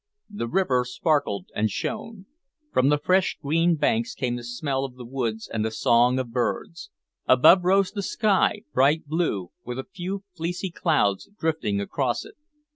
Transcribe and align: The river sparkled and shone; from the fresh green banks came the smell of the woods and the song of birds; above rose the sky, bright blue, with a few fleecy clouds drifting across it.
The 0.31 0.47
river 0.47 0.83
sparkled 0.83 1.49
and 1.53 1.69
shone; 1.69 2.25
from 2.73 2.89
the 2.89 2.97
fresh 2.97 3.37
green 3.39 3.75
banks 3.75 4.15
came 4.15 4.35
the 4.35 4.43
smell 4.43 4.83
of 4.83 4.95
the 4.95 5.05
woods 5.05 5.47
and 5.47 5.63
the 5.63 5.69
song 5.69 6.17
of 6.17 6.31
birds; 6.31 6.89
above 7.27 7.63
rose 7.63 7.91
the 7.91 8.01
sky, 8.01 8.63
bright 8.73 9.05
blue, 9.05 9.51
with 9.63 9.77
a 9.77 9.83
few 9.83 10.23
fleecy 10.35 10.71
clouds 10.71 11.29
drifting 11.37 11.79
across 11.79 12.25
it. 12.25 12.33